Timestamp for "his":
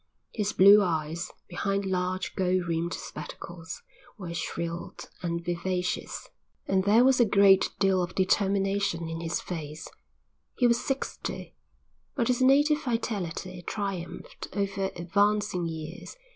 0.33-0.51, 9.21-9.39, 12.29-12.41